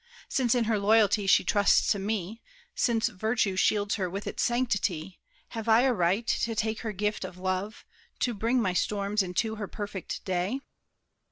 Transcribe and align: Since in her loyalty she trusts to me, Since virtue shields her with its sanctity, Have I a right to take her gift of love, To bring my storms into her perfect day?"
Since 0.27 0.55
in 0.55 0.63
her 0.63 0.79
loyalty 0.79 1.27
she 1.27 1.43
trusts 1.43 1.91
to 1.91 1.99
me, 1.99 2.41
Since 2.73 3.07
virtue 3.09 3.55
shields 3.55 3.93
her 4.01 4.09
with 4.09 4.25
its 4.25 4.41
sanctity, 4.41 5.19
Have 5.49 5.69
I 5.69 5.81
a 5.81 5.93
right 5.93 6.25
to 6.25 6.55
take 6.55 6.79
her 6.79 6.91
gift 6.91 7.23
of 7.23 7.37
love, 7.37 7.85
To 8.21 8.33
bring 8.33 8.59
my 8.59 8.73
storms 8.73 9.21
into 9.21 9.57
her 9.57 9.67
perfect 9.67 10.25
day?" 10.25 10.61